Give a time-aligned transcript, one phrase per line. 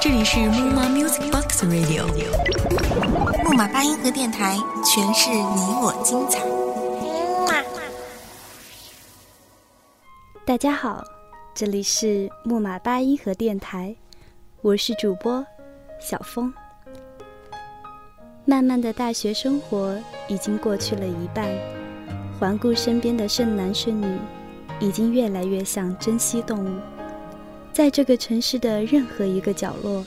[0.00, 2.06] 这里是木马 Music Box Radio，
[3.44, 6.40] 木马八音盒电台，诠释你我精彩。
[10.44, 11.02] 大家好，
[11.54, 13.96] 这里是木马八音盒电台，
[14.62, 15.44] 我是主播
[16.00, 16.52] 小峰。
[18.44, 19.96] 漫漫的大学生活
[20.28, 21.48] 已经过去了一半，
[22.38, 24.18] 环顾身边的剩男剩女，
[24.78, 26.80] 已经越来越像珍稀动物，
[27.80, 30.04] 在这个城市的任何一个角落，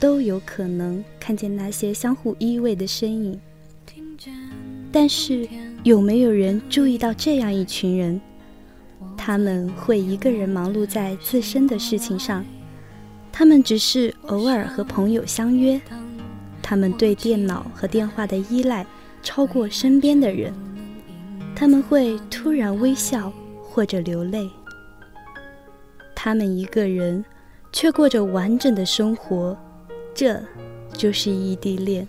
[0.00, 3.40] 都有可能看见那些相互依偎的身影。
[4.90, 5.48] 但是，
[5.84, 8.20] 有没有人注意到这样一群人？
[9.16, 12.44] 他们会一个人忙碌在自身的事情上，
[13.30, 15.80] 他们只是偶尔和朋友相约，
[16.60, 18.84] 他们对电脑和电话的依赖
[19.22, 20.52] 超过身边的人，
[21.54, 24.50] 他们会突然微笑或者流泪，
[26.24, 27.22] 他们一个人
[27.70, 29.54] 却过着完整的生活，
[30.14, 30.40] 这
[30.94, 32.08] 就是异地恋。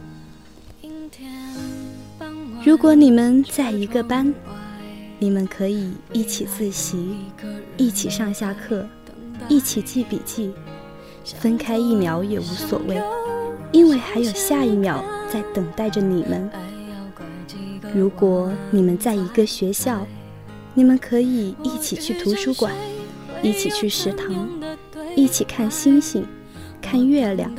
[2.64, 4.34] 如果你们在一个班。
[5.18, 7.16] 你们可以一起自习，
[7.78, 8.86] 一起上下课，
[9.48, 10.52] 一起记笔记，
[11.24, 13.02] 分开一秒也无所谓，
[13.72, 16.50] 因为还有下一秒在等待着你们。
[17.94, 20.06] 如果你们在一个学校，
[20.74, 22.74] 你们可以一起去图书馆，
[23.42, 24.50] 一起去食堂，
[25.16, 26.26] 一起看星星，
[26.82, 27.52] 看月亮。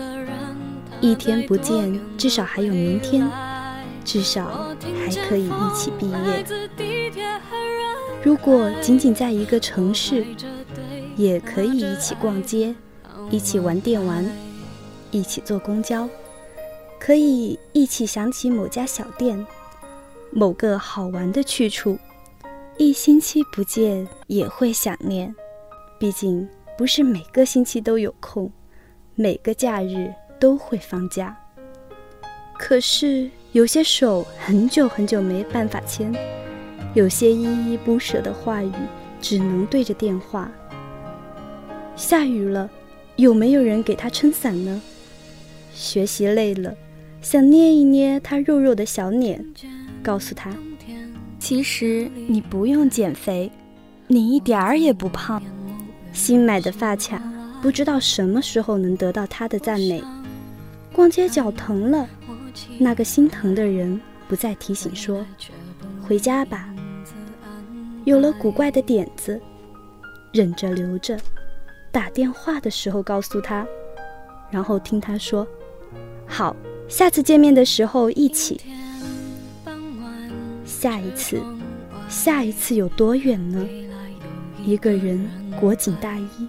[1.00, 3.28] 一天不见，至少还有明天，
[4.04, 4.74] 至少
[5.04, 6.44] 还可以一起毕业。
[8.22, 10.24] 如果仅仅在一个城市，
[11.16, 12.74] 也可以一起逛街，
[13.30, 14.28] 一起玩电玩，
[15.10, 16.08] 一起坐公交，
[16.98, 19.46] 可以一起想起某家小店，
[20.32, 21.98] 某个好玩的去处。
[22.78, 25.34] 一星期不见也会想念，
[25.98, 28.50] 毕竟不是每个星期都有空，
[29.14, 31.36] 每个假日都会放假。
[32.58, 36.12] 可是有些手很久很久没办法牵。
[36.94, 38.72] 有些依依不舍的话语，
[39.20, 40.50] 只能对着电话。
[41.94, 42.70] 下雨了，
[43.16, 44.82] 有没有人给他撑伞呢？
[45.74, 46.74] 学习累了，
[47.20, 49.44] 想捏一捏他肉肉的小脸，
[50.02, 50.50] 告诉他，
[51.38, 53.50] 其实你不用减肥，
[54.06, 55.42] 你一点儿也不胖。
[56.16, 57.22] 新买的发卡，
[57.60, 60.02] 不知道什么时候能得到他的赞美。
[60.90, 62.08] 逛街脚疼了，
[62.78, 65.24] 那个心疼的人不再提醒说，
[66.02, 66.74] 回家吧。
[68.06, 69.38] 有了古怪的点子，
[70.32, 71.18] 忍着留着，
[71.92, 73.66] 打电话的时候告诉他，
[74.50, 75.46] 然后听他说
[76.26, 76.56] ：“好，
[76.88, 78.58] 下次见面的时候一起。”
[80.64, 81.42] 下一次，
[82.08, 83.68] 下一次有多远呢？
[84.64, 85.28] 一个人
[85.58, 86.48] 裹紧大衣，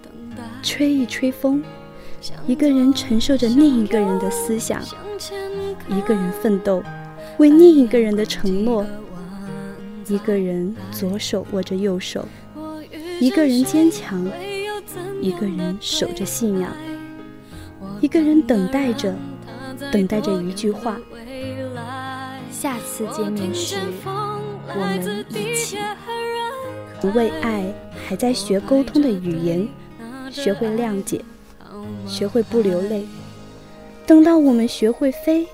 [0.61, 1.61] 吹一吹风；
[2.45, 4.79] 一个人承受着另一个人的思想；
[5.87, 6.83] 一个人奋斗，
[7.37, 8.85] 为另一个人的承诺。
[10.09, 12.25] 一个人左手握着右手，
[13.19, 14.25] 一个人坚强，
[15.21, 16.71] 一个人守着信仰，
[17.99, 19.13] 一个人等待着，
[19.91, 20.97] 等待着一句话。
[22.49, 23.75] 下次见面时，
[24.05, 25.77] 我们一起。
[27.01, 27.63] 不为爱
[28.07, 29.67] 还在学沟通的语言，
[30.31, 31.21] 学会谅解，
[32.07, 33.05] 学会不流泪。
[34.05, 35.45] 等到我们学会飞，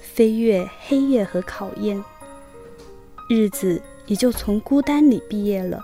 [0.00, 2.00] 飞越黑夜和考验。
[3.28, 5.82] 日子也就从孤单里毕业了。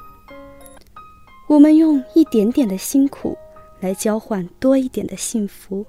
[1.49, 3.37] 我们用一点点的辛苦
[3.81, 5.84] 来交换多一点的幸福，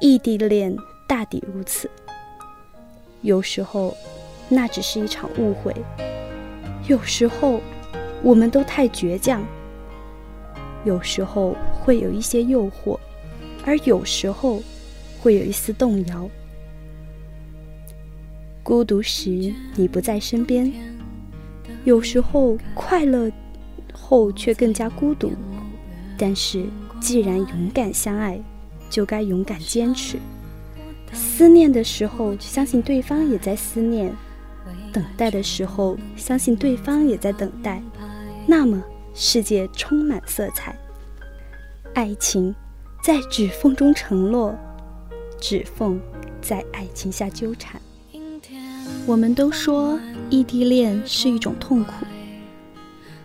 [0.00, 0.74] 异地恋
[1.06, 1.90] 大抵如此。
[3.20, 3.94] 有时候，
[4.48, 5.74] 那只是一场误会；
[6.88, 7.60] 有时候，
[8.22, 9.40] 我们都太倔强；
[10.84, 12.98] 有时候会有一些诱惑，
[13.64, 14.62] 而有时候
[15.20, 16.28] 会有一丝动摇。
[18.62, 20.72] 孤独时你不在身边，
[21.84, 23.30] 有时候快乐
[23.92, 25.32] 后却更加孤独。
[26.18, 26.64] 但是
[27.00, 28.40] 既然勇敢相爱，
[28.90, 30.18] 就该勇敢坚持。
[31.12, 34.10] 思念的时候，相信对方也在思念；
[34.92, 37.80] 等待的时候，相信对方也在等待。
[38.46, 38.82] 那么
[39.14, 40.76] 世界充满色彩。
[41.94, 42.54] 爱情
[43.02, 44.54] 在指缝中承诺，
[45.40, 46.00] 指缝
[46.40, 47.80] 在爱情下纠缠。
[49.06, 49.98] 我们都说
[50.30, 51.92] 异地恋是一种痛苦，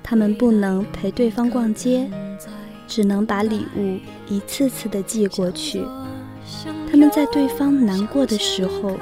[0.02, 2.10] 他们不能陪对方逛街，
[2.88, 5.82] 只能把礼物一次次的寄过去；
[6.90, 8.98] 他们在对方难过的时候，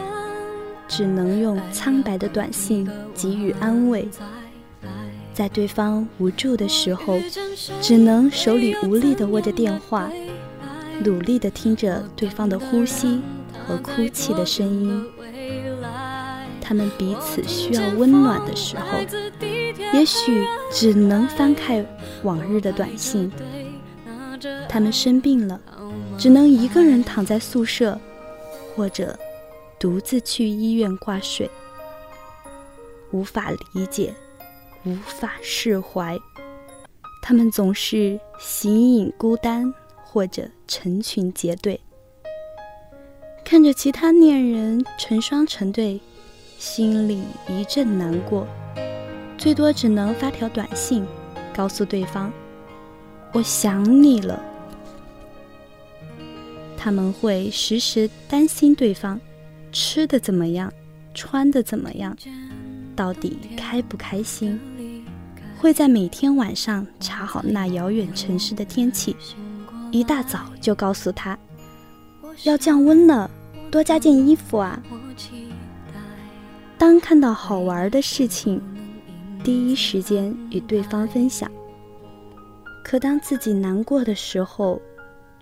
[0.88, 4.06] 只能用苍白的短信给予安慰；
[5.40, 7.18] 在对方无助的时候，
[7.82, 10.12] 只能手里无力地握着电话，
[11.06, 13.22] 努力地听着对方的呼吸
[13.66, 15.02] 和哭泣的声音。
[16.60, 19.00] 他们彼此需要温暖的时候，
[19.94, 21.86] 也许只能翻开
[22.24, 23.32] 往日的短信。
[24.68, 25.58] 他们生病了，
[26.18, 27.98] 只能一个人躺在宿舍，
[28.76, 29.18] 或者
[29.80, 31.50] 独自去医院挂水。
[33.12, 34.14] 无法理解，
[34.86, 36.18] 无法释怀，
[37.22, 39.74] 他们总是形影孤单，
[40.04, 41.80] 或者成群结队，
[43.44, 46.00] 看着其他恋人成双成对。
[46.58, 48.46] 心里一阵难过，
[49.38, 51.08] 最多只能发条短信，
[51.56, 52.30] 告诉对方
[53.32, 54.44] ：“我想你了。”
[56.76, 59.18] 他们会时时担心对方
[59.72, 60.70] 吃的怎么样，
[61.14, 62.14] 穿的怎么样，
[62.94, 64.60] 到底开不开心。
[65.62, 69.14] 会在每天晚上查好那遥远城市的天气，
[69.92, 71.38] 一大早就告诉他
[72.44, 73.30] ：“要降温了，
[73.70, 74.82] 多加件衣服啊。”
[76.80, 78.62] 当看到好玩的事情，
[79.44, 81.52] 第一时间与对方分享。
[82.82, 84.82] 可当自己难过的时候，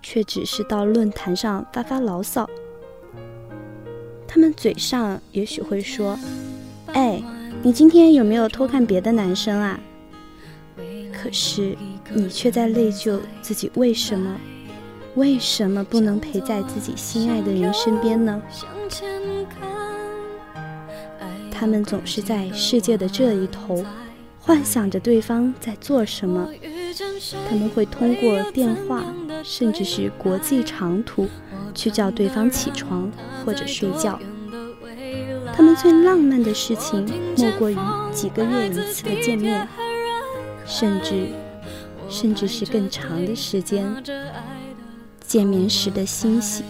[0.02, 2.44] 却只是到论坛上发发牢骚。
[4.26, 6.18] 他们嘴上也许会说
[6.92, 7.22] ：“哎，
[7.62, 9.78] 你今天有没有偷看别的男生啊？”
[11.20, 11.76] 可是
[12.14, 14.36] 你却在内疚自己为什么，
[15.16, 18.40] 为什么不能陪在自己心爱的人身边呢？
[21.50, 23.84] 他们总是在世界的这一头，
[24.38, 26.48] 幻想着对方在做什么。
[27.48, 29.02] 他们会通过电话，
[29.42, 31.26] 甚至是国际长途，
[31.74, 33.10] 去叫对方起床
[33.44, 34.20] 或者睡觉。
[35.52, 37.04] 他们最浪漫的事情，
[37.36, 37.76] 莫过于
[38.12, 39.66] 几个月一次的见面，
[40.68, 41.26] 甚至，
[42.08, 43.84] 甚至是更长的时间。
[45.26, 46.62] 见面时的欣喜，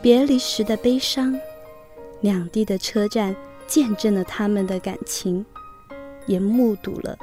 [0.00, 1.38] 别离时的悲伤，
[2.20, 3.36] 两地的车站。
[3.66, 5.44] 见证了他们的感情，
[6.26, 7.18] 也目睹了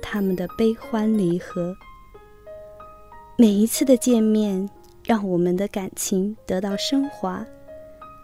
[0.00, 1.76] 他们的悲欢离合。
[3.36, 4.66] 每一次的见面，
[5.04, 7.44] 让我们的感情得到升华，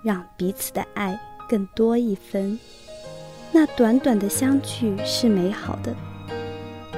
[0.03, 2.59] 让彼此的爱更多一分。
[3.53, 5.95] 那短短的相聚是美好的，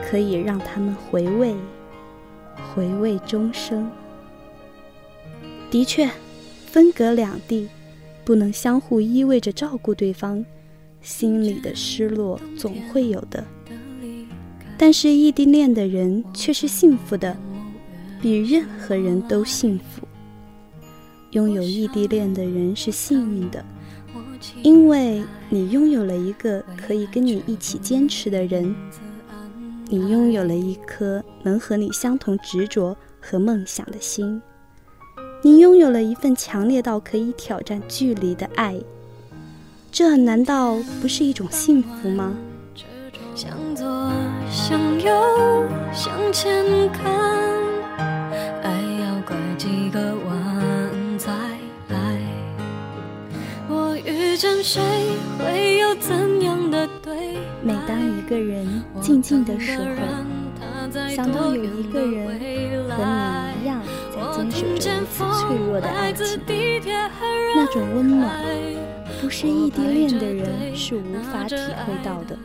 [0.08, 1.55] 可以让他们回味，
[2.75, 3.90] 回味终生。
[5.70, 6.08] 的确，
[6.64, 7.69] 分隔两地，
[8.25, 10.44] 不能相互依偎着照顾对方。
[11.02, 13.44] 心里的失落总会有的，
[14.76, 17.37] 但是异地恋的人却是幸福的，
[18.20, 20.08] 比任何人都幸福。
[21.31, 23.64] 拥有异地恋的人是幸运的，
[24.62, 28.75] 因为你拥有了一个可以跟你一起坚持的人，
[29.90, 34.43] 你拥有了一颗能和你相同执着和梦想的心，
[35.40, 38.79] 你拥有了一份强烈到可以挑战距离的爱。
[39.90, 42.37] 这难道不是一种幸福吗？
[43.35, 44.12] 向左
[44.50, 45.11] 向右
[45.94, 47.11] 向前看，
[48.62, 48.70] 爱
[49.00, 51.32] 要拐几个弯再
[51.88, 52.20] 来。
[53.70, 54.82] 我遇见谁
[55.38, 56.38] 会有怎？
[57.69, 59.85] 每当一个人静静的时候，
[61.15, 62.26] 想到有一个人
[62.88, 66.41] 和你一样在坚守着如此脆弱的爱情，
[67.55, 68.43] 那种温暖。
[69.20, 72.39] 不是异地恋的人是无法体会到的，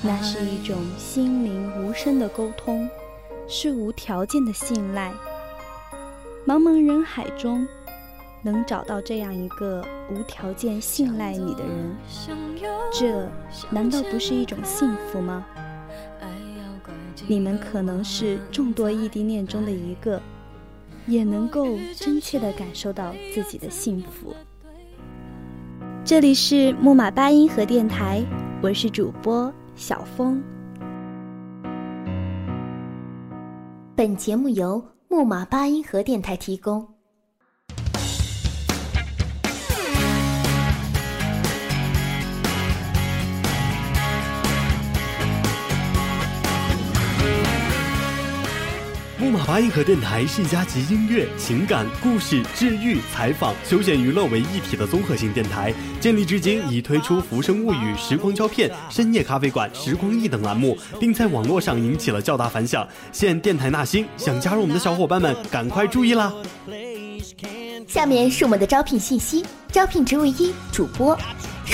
[0.00, 2.88] 那是一种心灵无声的沟通，
[3.46, 5.12] 是无条件的信赖。
[6.46, 7.68] 茫茫人海中，
[8.42, 11.96] 能找到这样一个无条件信赖你的人，
[12.92, 13.28] 这
[13.70, 15.44] 难道不是一种幸福吗？
[17.26, 20.22] 你们可能是众多异地恋中的一个，
[21.06, 24.34] 也能够真切地感受到自己的幸福。
[26.04, 28.24] 这里是木马八音盒电台，
[28.62, 30.42] 我是主播小峰。
[33.94, 36.97] 本节目由木马八音盒电台提供。
[49.20, 55.74] 木马八音盒电台是一家集音乐、情感、故事、治愈、采访、休闲娱乐为一体的综合性电台。
[56.00, 62.86] 建立至今，已推出《浮生物语》《时光胶片》《深夜咖啡馆》《时光忆》等栏目，并在网络上引起了较大反响。
[63.10, 66.32] 现电台纳新，想加入我们的小伙伴们，赶快注意啦！
[67.88, 71.18] 下面是我们的招聘信息：招聘职位一，主播。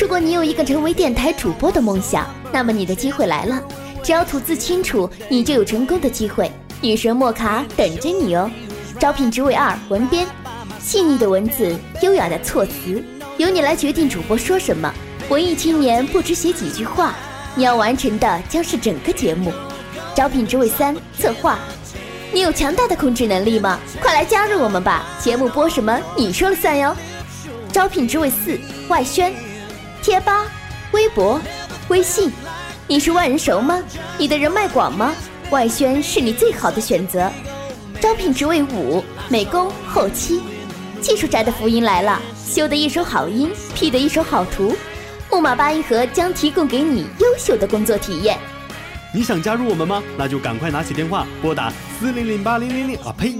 [0.01, 3.63] 如果你有一个成为电台主播的梦想，那么你的机会来了。
[4.03, 6.51] 只要吐字清楚，你就有成功的机会。
[6.85, 8.51] 女神莫卡等着你哦！
[9.01, 10.27] 招聘职位二，文编，
[10.79, 13.03] 细腻的文字，优雅的措辞，
[13.39, 14.93] 由你来决定主播说什么。
[15.31, 17.15] 文艺青年不止写几句话，
[17.55, 19.51] 你要完成的将是整个节目。
[20.15, 21.59] 招聘职位三，策划，
[22.35, 23.81] 你有强大的控制能力吗？
[24.03, 25.07] 快来加入我们吧！
[25.19, 26.95] 节目播什么，你说了算哟。
[27.73, 29.33] 招聘职位四，外宣，
[30.03, 30.45] 贴吧、
[30.93, 31.41] 微博、
[31.89, 32.31] 微信，
[32.87, 33.83] 你是万人熟吗？
[34.19, 35.15] 你的人脉广吗？
[35.55, 37.31] 外宣是你最好的选择。
[38.01, 40.41] 招聘职位五，美工后期，
[41.01, 44.75] 技术宅的福音来了，修的一手好音，P 的一手好图，
[45.31, 48.37] 木马八音盒将提供给你优秀的工作体验。
[49.15, 50.03] 你想加入我们吗？
[50.19, 53.37] 那就赶快拿起电话拨打四零零八零零零啊呸！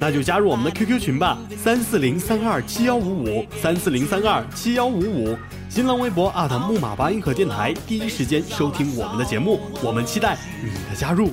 [0.00, 5.36] 那就加入我们的 QQ 群吧，三四零三二七幺五五三四零三二七幺五五。
[5.68, 6.32] 新浪微博
[6.66, 11.30] 木马八音盒电台，第一时间收听我们的节目，我们期待你的加入。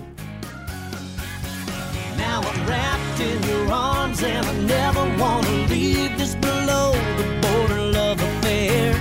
[3.18, 8.20] locked in your arms, and I never want to leave this below the border love
[8.22, 8.94] affair.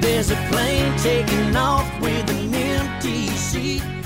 [0.00, 4.01] There's a plane taking off with an empty seat.